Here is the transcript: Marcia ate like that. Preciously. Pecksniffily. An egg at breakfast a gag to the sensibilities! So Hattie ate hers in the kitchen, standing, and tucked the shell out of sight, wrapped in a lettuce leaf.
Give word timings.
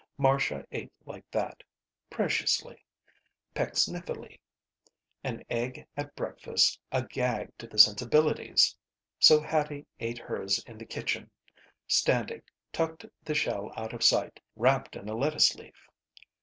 Marcia 0.17 0.65
ate 0.71 0.91
like 1.05 1.29
that. 1.29 1.61
Preciously. 2.09 2.83
Pecksniffily. 3.53 4.39
An 5.23 5.43
egg 5.47 5.85
at 5.95 6.15
breakfast 6.15 6.79
a 6.91 7.03
gag 7.05 7.55
to 7.59 7.67
the 7.67 7.77
sensibilities! 7.77 8.75
So 9.19 9.39
Hattie 9.39 9.85
ate 9.99 10.17
hers 10.17 10.57
in 10.65 10.79
the 10.79 10.85
kitchen, 10.85 11.29
standing, 11.87 12.37
and 12.37 12.51
tucked 12.73 13.05
the 13.23 13.35
shell 13.35 13.71
out 13.77 13.93
of 13.93 14.03
sight, 14.03 14.39
wrapped 14.55 14.95
in 14.95 15.07
a 15.07 15.13
lettuce 15.15 15.53
leaf. 15.53 15.87